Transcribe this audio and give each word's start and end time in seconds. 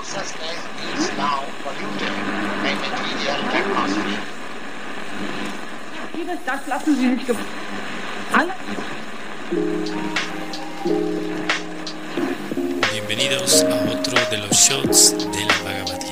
consciousness 0.00 0.58
is 0.98 1.16
now 1.16 1.44
polluted 1.62 2.14
by 2.62 2.72
material 2.84 3.40
atmosphere. 3.58 4.22
Vieles, 6.14 6.38
das 6.46 6.66
lassen 6.66 6.96
Sie 6.96 7.10
sich 7.10 7.26
ge 7.26 7.34
Alle 8.32 8.54
Bienvenidos 12.92 13.64
a 13.64 13.74
otro 13.92 14.18
de 14.30 14.38
los 14.38 14.56
shots 14.56 15.12
de 15.12 15.44
la 15.44 15.54
Bhagavad 15.64 16.09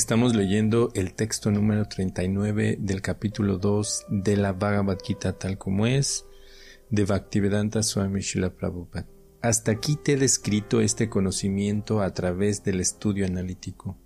Estamos 0.00 0.34
leyendo 0.34 0.90
el 0.94 1.12
texto 1.12 1.50
número 1.50 1.84
39 1.84 2.78
del 2.80 3.02
capítulo 3.02 3.58
2 3.58 4.06
de 4.08 4.38
la 4.38 4.54
Bhagavad 4.54 4.96
Gita 5.04 5.34
tal 5.34 5.58
como 5.58 5.86
es 5.86 6.24
de 6.88 7.04
Bhaktivedanta 7.04 7.82
Swami 7.82 8.22
Srila 8.22 8.48
Prabhupada. 8.48 9.06
Hasta 9.42 9.72
aquí 9.72 9.96
te 9.96 10.14
he 10.14 10.16
descrito 10.16 10.80
este 10.80 11.10
conocimiento 11.10 12.00
a 12.00 12.14
través 12.14 12.64
del 12.64 12.80
estudio 12.80 13.26
analítico. 13.26 13.98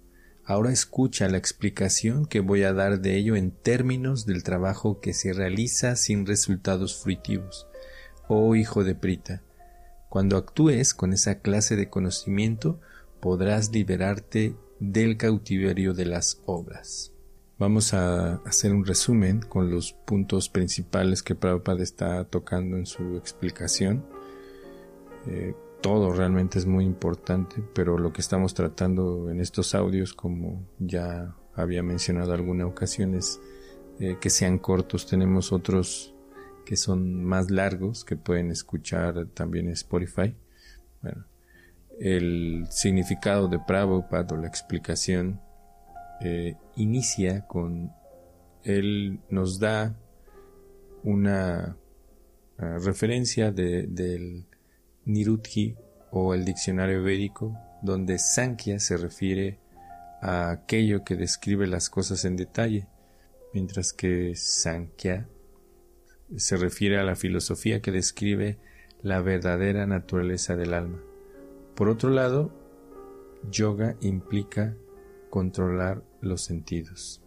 Ahora 0.45 0.73
escucha 0.73 1.29
la 1.29 1.39
explicación 1.39 2.27
que 2.27 2.41
voy 2.41 2.65
a 2.65 2.73
dar 2.73 3.01
de 3.01 3.15
ello 3.15 3.37
en 3.37 3.53
términos 3.53 4.27
del 4.27 4.43
trabajo 4.43 4.99
que 4.99 5.15
se 5.15 5.33
realiza 5.33 5.95
sin 5.95 6.27
resultados 6.27 7.01
fruitivos. 7.01 7.69
Oh 8.27 8.57
hijo 8.57 8.83
de 8.83 8.97
Prita, 8.97 9.45
cuando 10.09 10.39
actúes 10.39 10.93
con 10.93 11.13
esa 11.13 11.39
clase 11.39 11.77
de 11.77 11.89
conocimiento 11.89 12.81
podrás 13.21 13.71
liberarte 13.71 14.57
del 14.81 15.17
cautiverio 15.17 15.95
de 15.95 16.07
las 16.07 16.41
obras. 16.47 17.13
Vamos 17.59 17.95
a 17.95 18.37
hacer 18.45 18.73
un 18.73 18.85
resumen 18.85 19.41
con 19.41 19.71
los 19.71 19.93
puntos 19.93 20.49
principales 20.49 21.23
que 21.23 21.37
Prabhupada 21.37 21.83
está 21.83 22.25
tocando 22.25 22.77
en 22.77 22.85
su 22.85 23.17
explicación. 23.17 24.05
Eh, 25.27 25.55
todo 25.81 26.13
realmente 26.13 26.59
es 26.59 26.67
muy 26.67 26.85
importante, 26.85 27.63
pero 27.75 27.99
lo 27.99 28.13
que 28.13 28.23
estamos 28.23 28.55
tratando 28.55 29.31
en 29.31 29.41
estos 29.41 29.75
audios, 29.75 30.15
como 30.15 30.67
ya 30.79 31.37
había 31.55 31.83
mencionado 31.83 32.33
alguna 32.33 32.67
ocasión, 32.67 33.15
es 33.15 33.41
eh, 34.01 34.17
que 34.21 34.31
sean 34.31 34.59
cortos. 34.59 35.07
Tenemos 35.07 35.53
otros 35.53 36.15
que 36.65 36.77
son 36.77 37.23
más 37.25 37.51
largos, 37.51 38.05
que 38.05 38.17
pueden 38.17 38.51
escuchar 38.51 39.27
también 39.35 39.69
Spotify. 39.69 40.35
Bueno, 41.03 41.27
el 42.01 42.67
significado 42.71 43.49
de 43.49 43.59
Prabhupada 43.59 44.35
o 44.35 44.37
la 44.37 44.49
explicación 44.49 45.41
eh, 46.21 46.57
inicia 46.77 47.47
con 47.47 47.93
él 48.65 49.21
nos 49.29 49.59
da 49.59 49.95
una 51.03 51.77
uh, 52.59 52.79
referencia 52.79 53.53
de, 53.53 53.87
del 53.87 54.47
Nirutji 55.05 55.77
o 56.11 56.35
el 56.35 56.45
diccionario 56.45 57.03
védico 57.03 57.57
donde 57.83 58.19
Sankhya 58.19 58.79
se 58.79 58.97
refiere 58.97 59.59
a 60.23 60.51
aquello 60.51 61.05
que 61.05 61.17
describe 61.17 61.67
las 61.67 61.91
cosas 61.91 62.25
en 62.25 62.37
detalle 62.37 62.87
mientras 63.53 63.93
que 63.93 64.35
Sankhya 64.35 65.29
se 66.37 66.57
refiere 66.57 66.99
a 66.99 67.05
la 67.05 67.17
filosofía 67.17 67.81
que 67.81 67.93
describe 67.93 68.59
la 69.03 69.21
verdadera 69.21 69.87
naturaleza 69.87 70.57
del 70.57 70.73
alma. 70.73 71.14
Por 71.75 71.89
otro 71.89 72.11
lado, 72.11 72.53
yoga 73.51 73.97
implica 74.01 74.77
controlar 75.31 76.03
los 76.21 76.43
sentidos. 76.43 77.21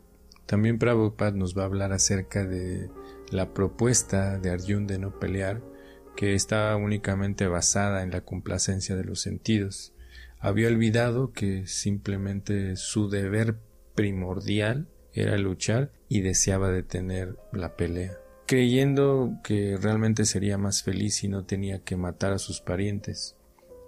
También 0.45 0.79
Prabhupada 0.79 1.31
nos 1.31 1.57
va 1.57 1.63
a 1.63 1.65
hablar 1.65 1.91
acerca 1.91 2.45
de 2.45 2.89
la 3.29 3.53
propuesta 3.53 4.39
de 4.39 4.51
Arjun 4.51 4.87
de 4.87 4.97
no 4.97 5.19
pelear, 5.19 5.61
que 6.15 6.33
está 6.33 6.75
únicamente 6.77 7.47
basada 7.47 8.01
en 8.01 8.11
la 8.11 8.21
complacencia 8.21 8.95
de 8.95 9.03
los 9.03 9.19
sentidos. 9.21 9.93
Había 10.39 10.69
olvidado 10.69 11.33
que 11.33 11.67
simplemente 11.67 12.75
su 12.77 13.09
deber 13.09 13.57
primordial 13.95 14.87
era 15.13 15.37
luchar 15.37 15.91
y 16.07 16.21
deseaba 16.21 16.69
detener 16.71 17.37
la 17.51 17.75
pelea, 17.75 18.17
creyendo 18.45 19.37
que 19.43 19.77
realmente 19.77 20.25
sería 20.25 20.57
más 20.57 20.83
feliz 20.83 21.15
si 21.15 21.27
no 21.27 21.45
tenía 21.45 21.83
que 21.83 21.97
matar 21.97 22.33
a 22.33 22.39
sus 22.39 22.61
parientes. 22.61 23.36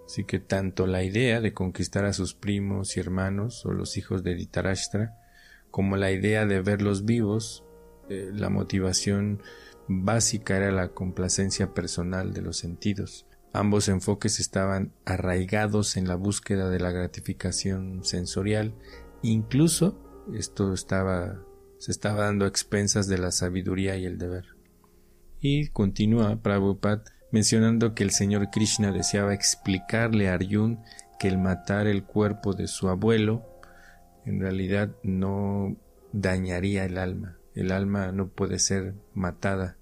Así 0.10 0.24
que 0.24 0.40
tanto 0.40 0.88
la 0.88 1.04
idea 1.04 1.40
de 1.40 1.54
conquistar 1.54 2.06
a 2.06 2.14
sus 2.14 2.34
primos 2.34 2.98
y 2.98 3.00
hermanos 3.00 3.64
o 3.68 3.72
los 3.74 3.96
hijos 3.96 4.24
de 4.24 4.34
Dhritarashtra, 4.34 5.16
como 5.70 5.98
la 5.98 6.12
idea 6.12 6.48
de 6.48 6.64
verlos 6.64 7.06
vivos, 7.06 7.64
eh, 8.10 8.32
la 8.34 8.50
motivación 8.50 9.44
básica 9.88 10.58
era 10.58 10.72
la 10.72 10.96
complacencia 10.96 11.76
personal 11.76 12.34
de 12.34 12.42
los 12.42 12.58
sentidos. 12.58 13.28
Ambos 13.54 13.88
enfoques 13.88 14.40
estaban 14.40 14.94
arraigados 15.06 15.96
en 15.96 16.08
la 16.08 16.16
búsqueda 16.16 16.72
de 16.72 16.80
la 16.80 16.90
gratificación 16.90 18.04
sensorial, 18.04 18.74
incluso 19.22 20.26
esto 20.34 20.74
estaba 20.74 21.40
se 21.78 21.92
estaba 21.92 22.24
dando 22.24 22.46
a 22.46 22.48
expensas 22.48 23.06
de 23.06 23.20
la 23.20 23.32
sabiduría 23.32 23.96
y 23.96 24.06
el 24.06 24.18
deber. 24.18 24.56
Y 25.40 25.68
continúa 25.68 26.42
Prabhupada 26.42 27.04
mencionando 27.32 27.94
que 27.94 28.04
el 28.04 28.12
señor 28.12 28.50
Krishna 28.50 28.92
deseaba 28.92 29.34
explicarle 29.34 30.30
a 30.30 30.34
Arjun 30.34 30.80
que 31.20 31.28
el 31.28 31.38
matar 31.38 31.88
el 31.88 32.04
cuerpo 32.04 32.54
de 32.54 32.68
su 32.68 32.90
abuelo 32.90 33.46
en 34.26 34.40
realidad 34.40 34.90
no 35.04 35.76
dañaría 36.12 36.86
el 36.86 36.98
alma. 36.98 37.38
El 37.56 37.72
alma 37.72 38.12
no 38.12 38.30
puede 38.30 38.60
ser 38.60 38.96
matada. 39.14 39.78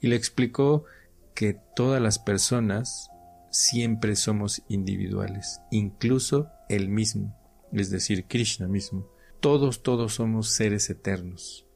Y 0.00 0.08
le 0.08 0.16
explicó 0.16 0.84
que 1.34 1.58
todas 1.74 2.00
las 2.00 2.18
personas 2.18 3.10
siempre 3.50 4.14
somos 4.14 4.62
individuales, 4.68 5.60
incluso 5.70 6.50
él 6.68 6.88
mismo, 6.88 7.34
es 7.72 7.90
decir, 7.90 8.26
Krishna 8.26 8.68
mismo. 8.68 9.08
Todos, 9.40 9.82
todos 9.82 10.14
somos 10.14 10.50
seres 10.50 10.90
eternos 10.90 11.67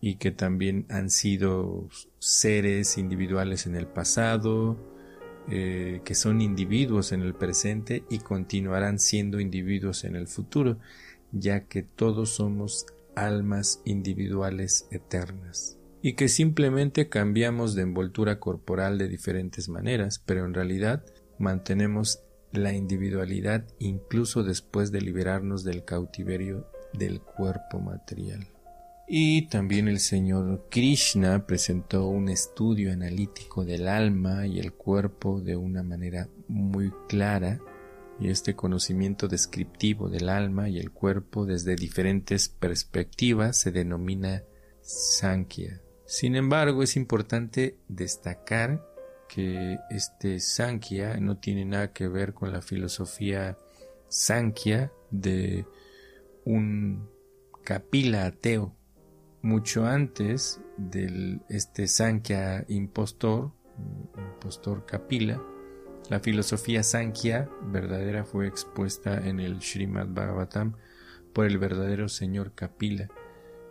y 0.00 0.16
que 0.16 0.30
también 0.30 0.86
han 0.88 1.10
sido 1.10 1.88
seres 2.18 2.98
individuales 2.98 3.66
en 3.66 3.74
el 3.74 3.86
pasado, 3.86 4.76
eh, 5.50 6.02
que 6.04 6.14
son 6.14 6.40
individuos 6.40 7.12
en 7.12 7.22
el 7.22 7.34
presente 7.34 8.04
y 8.10 8.18
continuarán 8.18 8.98
siendo 8.98 9.40
individuos 9.40 10.04
en 10.04 10.14
el 10.14 10.28
futuro, 10.28 10.78
ya 11.32 11.64
que 11.64 11.82
todos 11.82 12.30
somos 12.30 12.86
almas 13.16 13.80
individuales 13.84 14.86
eternas 14.90 15.78
y 16.02 16.12
que 16.14 16.28
simplemente 16.28 17.08
cambiamos 17.08 17.74
de 17.74 17.82
envoltura 17.82 18.38
corporal 18.38 18.98
de 18.98 19.08
diferentes 19.08 19.68
maneras, 19.68 20.22
pero 20.24 20.44
en 20.44 20.54
realidad 20.54 21.04
mantenemos 21.38 22.20
la 22.52 22.72
individualidad 22.72 23.64
incluso 23.78 24.42
después 24.42 24.92
de 24.92 25.00
liberarnos 25.00 25.64
del 25.64 25.84
cautiverio 25.84 26.66
del 26.92 27.20
cuerpo 27.20 27.80
material. 27.80 28.46
Y 29.10 29.48
también 29.48 29.88
el 29.88 30.00
señor 30.00 30.66
Krishna 30.68 31.46
presentó 31.46 32.06
un 32.08 32.28
estudio 32.28 32.92
analítico 32.92 33.64
del 33.64 33.88
alma 33.88 34.46
y 34.46 34.60
el 34.60 34.74
cuerpo 34.74 35.40
de 35.40 35.56
una 35.56 35.82
manera 35.82 36.28
muy 36.46 36.92
clara 37.08 37.58
y 38.20 38.28
este 38.28 38.54
conocimiento 38.54 39.26
descriptivo 39.26 40.10
del 40.10 40.28
alma 40.28 40.68
y 40.68 40.78
el 40.78 40.90
cuerpo 40.90 41.46
desde 41.46 41.74
diferentes 41.74 42.50
perspectivas 42.50 43.56
se 43.56 43.72
denomina 43.72 44.42
Sankhya. 44.82 45.80
Sin 46.04 46.36
embargo, 46.36 46.82
es 46.82 46.94
importante 46.94 47.78
destacar 47.88 48.86
que 49.26 49.78
este 49.88 50.38
Sankhya 50.38 51.16
no 51.18 51.38
tiene 51.38 51.64
nada 51.64 51.94
que 51.94 52.08
ver 52.08 52.34
con 52.34 52.52
la 52.52 52.60
filosofía 52.60 53.56
Sankhya 54.08 54.92
de 55.10 55.64
un 56.44 57.08
capila 57.64 58.26
ateo 58.26 58.77
mucho 59.42 59.86
antes 59.86 60.60
de 60.76 61.40
este 61.48 61.86
Sankhya 61.86 62.64
impostor, 62.68 63.52
impostor 64.16 64.84
Kapila, 64.86 65.40
la 66.10 66.20
filosofía 66.20 66.82
Sankhya 66.82 67.50
verdadera 67.62 68.24
fue 68.24 68.46
expuesta 68.46 69.26
en 69.28 69.40
el 69.40 69.60
Srimad 69.60 70.08
Bhagavatam 70.08 70.74
por 71.34 71.46
el 71.46 71.58
verdadero 71.58 72.08
señor 72.08 72.54
Kapila, 72.54 73.08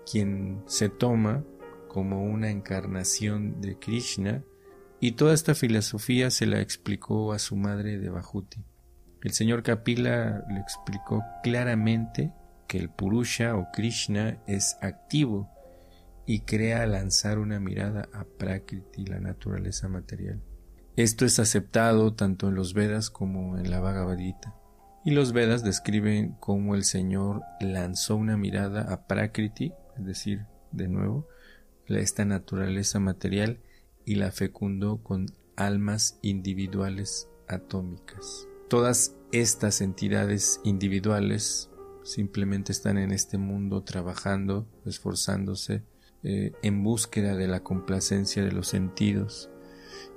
quien 0.10 0.62
se 0.68 0.90
toma 0.90 1.44
como 1.88 2.24
una 2.24 2.52
encarnación 2.52 3.60
de 3.60 3.80
Krishna 3.80 4.44
y 5.00 5.14
toda 5.14 5.34
esta 5.34 5.56
filosofía 5.56 6.30
se 6.30 6.46
la 6.46 6.62
explicó 6.62 7.34
a 7.34 7.40
su 7.40 7.56
madre 7.56 7.98
de 7.98 8.10
Bahuti. 8.10 8.64
El 9.24 9.32
señor 9.32 9.64
Kapila 9.64 10.46
le 10.48 10.60
explicó 10.60 11.24
claramente 11.44 12.32
que 12.68 12.78
el 12.78 12.90
Purusha 12.90 13.56
o 13.56 13.68
Krishna 13.74 14.38
es 14.46 14.78
activo 14.82 15.50
y 16.28 16.42
crea 16.42 16.86
lanzar 16.86 17.40
una 17.40 17.60
mirada 17.60 18.10
a 18.14 18.26
Prakriti, 18.26 19.06
la 19.06 19.20
naturaleza 19.20 19.88
material. 19.88 20.42
Esto 20.98 21.26
es 21.26 21.40
aceptado 21.40 22.14
tanto 22.14 22.50
en 22.50 22.56
los 22.56 22.74
Vedas 22.74 23.10
como 23.10 23.58
en 23.58 23.72
la 23.72 23.80
Bhagavad 23.80 24.18
Gita. 24.18 24.54
Y 25.06 25.12
los 25.12 25.32
Vedas 25.32 25.64
describen 25.64 26.36
cómo 26.40 26.76
el 26.76 26.84
Señor 26.84 27.44
lanzó 27.62 28.18
una 28.18 28.36
mirada 28.36 28.92
a 28.92 29.08
Prakriti, 29.08 29.72
es 29.98 30.06
decir, 30.06 30.46
de 30.72 30.90
nuevo, 30.90 31.28
esta 31.88 32.26
naturaleza 32.26 33.00
material 33.00 33.60
y 34.04 34.16
la 34.16 34.32
fecundó 34.32 35.02
con 35.02 35.28
almas 35.56 36.20
individuales 36.22 37.30
atómicas. 37.48 38.48
Todas 38.68 39.16
estas 39.32 39.80
entidades 39.80 40.60
individuales 40.66 41.70
simplemente 42.04 42.74
están 42.74 42.98
en 42.98 43.12
este 43.12 43.38
mundo 43.38 43.84
trabajando, 43.84 44.68
esforzándose 44.86 45.84
eh, 46.24 46.54
en 46.62 46.84
búsqueda 46.84 47.36
de 47.36 47.48
la 47.48 47.64
complacencia 47.64 48.44
de 48.44 48.52
los 48.52 48.68
sentidos 48.68 49.50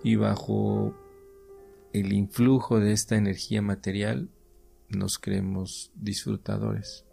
y 0.02 0.16
bajo 0.16 0.94
el 1.92 2.12
influjo 2.12 2.80
de 2.80 2.92
esta 2.92 3.16
energía 3.16 3.62
material 3.62 4.28
nos 4.88 5.18
creemos 5.18 5.92
disfrutadores. 5.94 7.04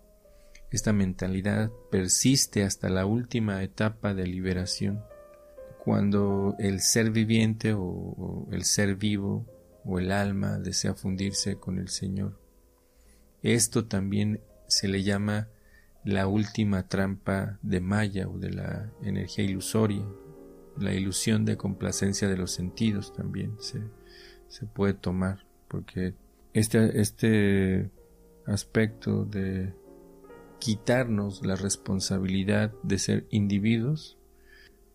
Esta 0.72 0.94
mentalidad 0.94 1.72
persiste 1.92 2.64
hasta 2.64 2.90
la 2.90 3.06
última 3.06 3.64
etapa 3.64 4.14
de 4.14 4.28
liberación, 4.28 5.02
cuando 5.84 6.56
el 6.60 6.82
ser 6.82 7.12
viviente 7.12 7.74
o, 7.74 8.48
el 8.52 8.66
ser 8.66 8.96
vivo 8.96 9.46
o 9.86 10.00
el 10.00 10.12
alma 10.12 10.60
desea 10.60 10.94
fundirse 10.94 11.56
con 11.56 11.80
el 11.80 11.88
Señor. 11.88 12.38
Esto 13.42 13.86
también 13.86 14.42
se 14.68 14.90
le 14.90 15.04
llama 15.04 15.48
la 16.08 16.26
última 16.26 16.88
trampa 16.88 17.60
de 17.62 17.82
Maya 17.82 18.30
o 18.30 18.40
de 18.40 18.52
la 18.52 18.90
energía 19.04 19.44
ilusoria, 19.44 20.06
la 20.80 20.94
ilusión 20.94 21.44
de 21.44 21.58
complacencia 21.58 22.30
de 22.30 22.38
los 22.38 22.52
sentidos 22.52 23.14
también 23.14 23.58
se, 23.60 23.82
se 24.48 24.66
puede 24.66 24.94
tomar, 24.94 25.46
porque 25.68 26.14
este, 26.54 27.02
este 27.02 27.92
aspecto 28.46 29.26
de 29.26 29.74
quitarnos 30.60 31.46
la 31.46 31.58
responsabilidad 31.58 32.72
de 32.84 33.00
ser 33.00 33.28
individuos, 33.30 34.18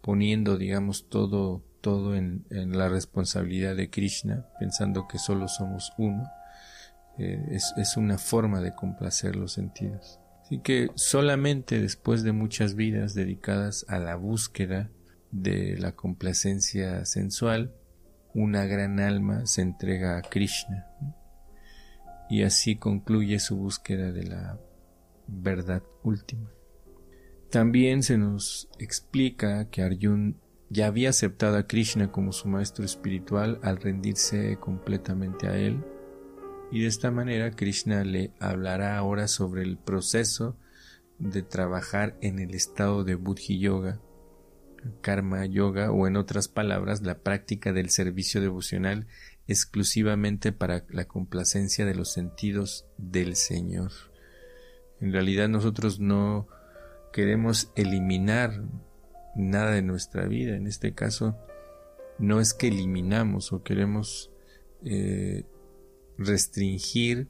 poniendo, 0.00 0.56
digamos, 0.56 1.11
todo, 1.11 1.62
todo 1.82 2.17
en, 2.17 2.47
la 2.49 2.88
responsabilidad 2.88 3.76
de 3.76 3.91
Krishna, 3.91 4.47
pensando 4.59 5.06
que 5.09 5.19
solo 5.19 5.47
somos 5.47 5.93
uno, 5.99 6.25
eh, 7.19 7.49
es, 7.50 7.75
es 7.76 7.99
una 7.99 8.17
forma 8.17 8.62
de 8.62 8.75
complacer 8.75 9.37
los 9.37 9.53
sentidos. 9.53 10.21
Así 10.52 10.60
que 10.60 10.90
solamente 10.96 11.81
después 11.81 12.22
de 12.25 12.32
muchas 12.32 12.75
vidas 12.75 13.14
dedicadas 13.14 13.87
a 13.88 13.99
la 13.99 14.16
búsqueda 14.16 14.90
de 15.31 15.78
la 15.78 15.93
complacencia 15.93 17.06
sensual, 17.06 17.75
una 18.34 18.66
gran 18.66 19.00
alma 19.00 19.46
se 19.46 19.62
entrega 19.62 20.19
a 20.19 20.20
Krishna. 20.20 20.88
Y 22.28 22.43
así 22.43 22.76
concluye 22.76 23.38
su 23.38 23.56
búsqueda 23.56 24.12
de 24.12 24.25
la 24.25 24.60
verdad 25.26 25.82
última. 26.02 26.50
También 27.50 28.02
se 28.02 28.19
nos 28.19 28.69
explica 28.78 29.70
que 29.70 29.81
Arjun 29.81 30.38
ya 30.69 30.87
había 30.87 31.08
aceptado 31.08 31.56
a 31.56 31.66
Krishna 31.66 32.12
como 32.12 32.31
su 32.31 32.49
maestro 32.49 32.84
espiritual 32.84 33.58
al 33.62 33.78
rendirse 33.78 34.58
completamente 34.58 35.49
a 35.49 35.56
él, 35.56 35.82
y 36.72 36.80
de 36.80 36.86
esta 36.86 37.10
manera 37.10 37.50
Krishna 37.50 38.02
le 38.02 38.32
hablará 38.40 38.96
ahora 38.96 39.28
sobre 39.28 39.62
el 39.62 39.76
proceso 39.76 40.56
de 41.19 41.42
trabajar 41.42 42.16
en 42.22 42.38
el 42.38 42.54
estado 42.54 43.04
de 43.04 43.14
Buddhi 43.14 43.58
Yoga, 43.58 44.00
Karma 45.02 45.44
Yoga 45.44 45.92
o 45.92 46.06
en 46.06 46.16
otras 46.16 46.48
palabras 46.48 47.02
la 47.02 47.19
práctica 47.19 47.74
del 47.74 47.90
servicio 47.90 48.40
devocional 48.40 49.06
exclusivamente 49.46 50.50
para 50.50 50.84
la 50.88 51.04
complacencia 51.04 51.84
de 51.84 51.94
los 51.94 52.10
sentidos 52.10 52.86
del 52.96 53.36
Señor. 53.36 53.92
En 55.00 55.12
realidad 55.12 55.50
nosotros 55.50 56.00
no 56.00 56.48
queremos 57.12 57.70
eliminar 57.76 58.64
nada 59.36 59.72
de 59.72 59.82
nuestra 59.82 60.26
vida. 60.26 60.56
En 60.56 60.66
este 60.66 60.94
caso, 60.94 61.36
no 62.18 62.40
es 62.40 62.54
que 62.54 62.68
eliminamos 62.68 63.52
o 63.52 63.62
queremos 63.62 64.30
eh, 64.84 65.44
restringir 66.26 67.28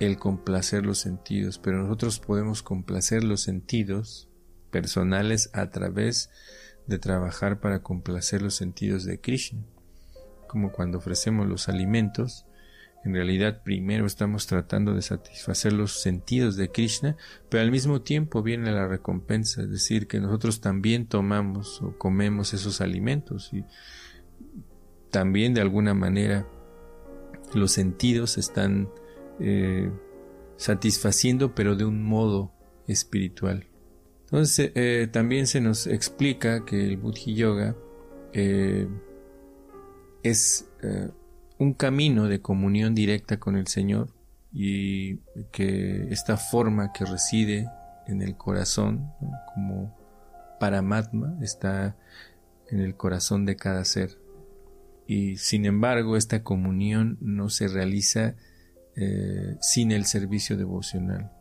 el 0.00 0.18
complacer 0.18 0.86
los 0.86 0.98
sentidos, 0.98 1.58
pero 1.58 1.78
nosotros 1.78 2.20
podemos 2.20 2.62
complacer 2.62 3.24
los 3.24 3.40
sentidos 3.40 4.28
personales 4.70 5.50
a 5.52 5.70
través 5.70 6.30
de 6.86 6.98
trabajar 6.98 7.60
para 7.60 7.82
complacer 7.82 8.42
los 8.42 8.54
sentidos 8.54 9.04
de 9.04 9.20
Krishna. 9.20 9.62
Como 10.46 10.72
cuando 10.72 10.98
ofrecemos 10.98 11.46
los 11.46 11.68
alimentos, 11.68 12.46
en 13.04 13.14
realidad 13.14 13.62
primero 13.62 14.06
estamos 14.06 14.46
tratando 14.46 14.94
de 14.94 15.02
satisfacer 15.02 15.72
los 15.72 16.00
sentidos 16.00 16.56
de 16.56 16.70
Krishna, 16.70 17.16
pero 17.48 17.62
al 17.62 17.70
mismo 17.70 18.02
tiempo 18.02 18.42
viene 18.42 18.72
la 18.72 18.88
recompensa, 18.88 19.62
es 19.62 19.70
decir, 19.70 20.06
que 20.06 20.20
nosotros 20.20 20.60
también 20.60 21.06
tomamos 21.06 21.82
o 21.82 21.96
comemos 21.98 22.54
esos 22.54 22.80
alimentos 22.80 23.50
y 23.52 23.64
también 25.10 25.54
de 25.54 25.60
alguna 25.60 25.94
manera 25.94 26.46
los 27.54 27.72
sentidos 27.72 28.38
están 28.38 28.90
eh, 29.40 29.90
satisfaciendo 30.56 31.54
pero 31.54 31.76
de 31.76 31.84
un 31.84 32.02
modo 32.02 32.52
espiritual. 32.86 33.66
Entonces 34.24 34.72
eh, 34.74 35.08
también 35.10 35.46
se 35.46 35.60
nos 35.60 35.86
explica 35.86 36.64
que 36.64 36.84
el 36.84 36.96
Buddhi 36.96 37.34
Yoga 37.34 37.76
eh, 38.32 38.86
es 40.22 40.66
un 41.58 41.74
camino 41.74 42.28
de 42.28 42.40
comunión 42.40 42.94
directa 42.94 43.38
con 43.38 43.56
el 43.56 43.66
Señor 43.66 44.12
y 44.52 45.16
que 45.50 46.08
esta 46.10 46.36
forma 46.36 46.92
que 46.92 47.04
reside 47.04 47.68
en 48.06 48.22
el 48.22 48.36
corazón 48.36 49.10
como 49.54 49.96
Paramatma 50.60 51.36
está 51.42 51.96
en 52.68 52.80
el 52.80 52.96
corazón 52.96 53.44
de 53.44 53.56
cada 53.56 53.84
ser 53.84 54.18
y 55.08 55.38
sin 55.38 55.64
embargo 55.64 56.16
esta 56.16 56.44
comunión 56.44 57.16
no 57.22 57.48
se 57.48 57.66
realiza 57.66 58.36
eh, 58.94 59.56
sin 59.60 59.90
el 59.90 60.04
servicio 60.04 60.56
devocional. 60.56 61.32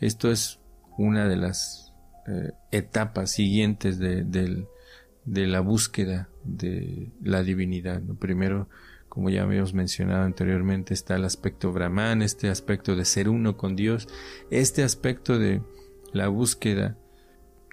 Esto 0.00 0.30
es 0.30 0.60
una 0.96 1.28
de 1.28 1.36
las 1.36 1.92
eh, 2.28 2.52
etapas 2.70 3.32
siguientes 3.32 3.98
de, 3.98 4.22
de, 4.22 5.46
la 5.46 5.60
búsqueda 5.60 6.28
de 6.44 7.10
la 7.22 7.42
divinidad 7.42 8.00
primero 8.20 8.68
como 9.08 9.30
ya 9.30 9.44
habíamos 9.44 9.72
mencionado 9.72 10.24
anteriormente, 10.24 10.92
está 10.92 11.16
el 11.16 11.24
aspecto 11.24 11.72
Brahman, 11.72 12.20
este 12.20 12.50
aspecto 12.50 12.94
de 12.94 13.06
ser 13.06 13.30
uno 13.30 13.56
con 13.56 13.74
Dios, 13.74 14.08
este 14.50 14.82
aspecto 14.82 15.38
de 15.38 15.62
la 16.12 16.28
búsqueda 16.28 16.98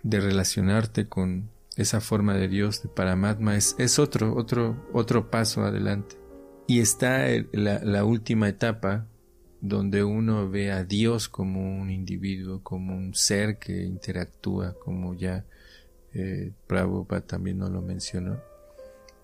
de 0.03 0.22
relacionarte 0.22 1.08
con 1.10 1.50
esa 1.75 2.01
forma 2.01 2.36
de 2.36 2.48
Dios, 2.48 2.84
de 2.84 2.89
Paramatma, 2.89 3.56
es, 3.56 3.75
es 3.80 4.00
otro, 4.00 4.36
otro, 4.36 4.88
otro 4.94 5.30
paso 5.30 5.63
adelante. 5.63 6.18
Y 6.68 6.80
está 6.80 7.27
la, 7.51 8.06
última 8.06 8.48
etapa 8.48 9.08
donde 9.60 10.03
uno 10.03 10.50
ve 10.50 10.72
a 10.72 10.84
Dios 10.84 11.27
como 11.27 11.82
un 11.82 11.89
individuo, 11.89 12.62
como 12.63 12.96
un 12.96 13.13
ser 13.15 13.58
que 13.58 13.84
interactúa, 13.84 14.74
como 14.80 15.13
ya 15.13 15.46
eh, 16.13 16.51
Prabhupada 16.68 17.22
también 17.22 17.58
nos 17.58 17.72
lo 17.72 17.82
mencionó 17.82 18.39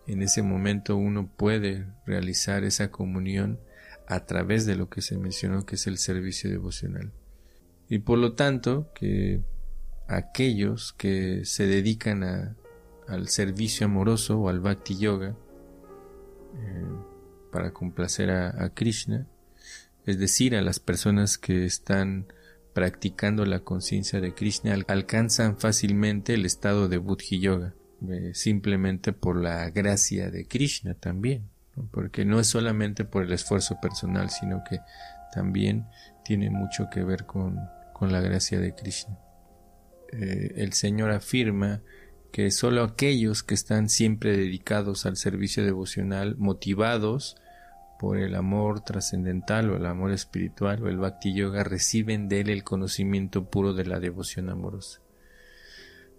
en 0.09 0.23
ese 0.23 0.41
momento 0.41 0.97
uno 0.97 1.29
puede 1.37 1.85
realizar 2.07 2.63
esa 2.63 2.89
comunión 2.89 3.59
a 4.07 4.25
través 4.25 4.65
de 4.65 4.75
lo 4.75 4.89
que 4.89 5.03
se 5.03 5.17
mencionó 5.19 5.67
que 5.67 5.75
es 5.75 5.85
el 5.85 5.99
servicio 5.99 6.49
devocional. 6.49 7.11
Y 7.89 7.99
por 7.99 8.17
lo 8.17 8.33
tanto, 8.33 8.91
que 8.95 9.41
aquellos 10.09 10.93
que 10.93 11.45
se 11.45 11.67
dedican 11.67 12.55
al 13.07 13.27
servicio 13.29 13.85
amoroso 13.85 14.39
o 14.39 14.49
al 14.49 14.59
bhakti 14.59 14.97
yoga 14.97 15.35
eh, 16.55 16.85
para 17.51 17.71
complacer 17.71 18.29
a, 18.31 18.63
a 18.63 18.73
Krishna, 18.73 19.27
es 20.05 20.19
decir, 20.19 20.55
a 20.55 20.61
las 20.61 20.79
personas 20.79 21.37
que 21.37 21.65
están 21.65 22.27
practicando 22.73 23.45
la 23.45 23.61
conciencia 23.61 24.21
de 24.21 24.33
Krishna, 24.33 24.75
alcanzan 24.87 25.57
fácilmente 25.57 26.33
el 26.33 26.45
estado 26.45 26.87
de 26.87 26.97
Buddhi 26.97 27.39
Yoga. 27.39 27.73
Eh, 28.07 28.31
simplemente 28.33 29.11
por 29.11 29.35
la 29.35 29.69
gracia 29.71 30.31
de 30.31 30.47
Krishna 30.47 30.93
también, 30.93 31.49
porque 31.91 32.23
no 32.23 32.39
es 32.39 32.47
solamente 32.47 33.03
por 33.03 33.23
el 33.23 33.33
esfuerzo 33.33 33.77
personal, 33.81 34.29
sino 34.29 34.63
que 34.69 34.79
también 35.33 35.85
tiene 36.23 36.49
mucho 36.49 36.89
que 36.89 37.03
ver 37.03 37.25
con, 37.25 37.59
con 37.91 38.13
la 38.13 38.21
gracia 38.21 38.61
de 38.61 38.73
Krishna. 38.73 39.17
Eh, 40.11 40.53
el 40.57 40.73
Señor 40.73 41.11
afirma 41.11 41.81
que 42.31 42.51
solo 42.51 42.83
aquellos 42.83 43.43
que 43.43 43.55
están 43.55 43.89
siempre 43.89 44.37
dedicados 44.37 45.05
al 45.05 45.17
servicio 45.17 45.63
devocional, 45.63 46.35
motivados 46.37 47.35
por 47.99 48.17
el 48.17 48.35
amor 48.35 48.81
trascendental 48.81 49.69
o 49.69 49.77
el 49.77 49.85
amor 49.85 50.11
espiritual 50.11 50.83
o 50.83 50.89
el 50.89 50.97
bhakti 50.97 51.33
yoga, 51.33 51.63
reciben 51.63 52.29
de 52.29 52.41
él 52.41 52.49
el 52.49 52.63
conocimiento 52.63 53.49
puro 53.49 53.73
de 53.73 53.85
la 53.85 53.99
devoción 53.99 54.49
amorosa. 54.49 55.01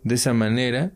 De 0.03 0.17
esa 0.17 0.35
manera, 0.35 0.93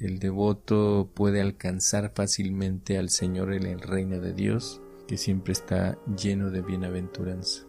el 0.00 0.18
devoto 0.18 1.10
puede 1.14 1.40
alcanzar 1.40 2.12
fácilmente 2.14 2.98
al 2.98 3.08
Señor 3.08 3.52
en 3.52 3.66
el 3.66 3.80
reino 3.80 4.20
de 4.20 4.32
Dios, 4.32 4.80
que 5.08 5.16
siempre 5.16 5.52
está 5.52 5.98
lleno 6.16 6.50
de 6.50 6.62
bienaventuranza. 6.62 7.67